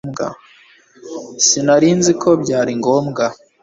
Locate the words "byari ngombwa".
2.43-3.25